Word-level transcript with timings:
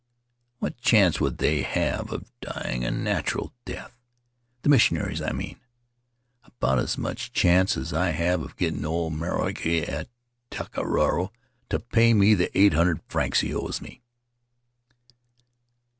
What 0.57 0.81
chance 0.81 1.21
would 1.21 1.37
they 1.37 1.61
have 1.61 2.11
of 2.11 2.31
dying 2.41 2.83
a 2.83 2.89
natural 2.89 3.53
death? 3.65 3.95
The 4.63 4.69
missionaries, 4.69 5.21
I 5.21 5.31
mean. 5.31 5.59
About 6.43 6.79
as 6.79 6.97
much 6.97 7.31
chance 7.33 7.77
as 7.77 7.93
I 7.93 8.09
have 8.09 8.41
of 8.41 8.57
getting 8.57 8.83
old 8.83 9.13
Maroaki 9.13 9.83
at 9.87 10.09
Taka 10.49 10.83
Raro 10.87 11.31
to 11.69 11.79
pay 11.79 12.15
me 12.15 12.33
the 12.33 12.49
eight 12.57 12.73
hundred 12.73 13.01
francs 13.09 13.41
he 13.41 13.53
owes 13.53 13.79
me. 13.79 14.01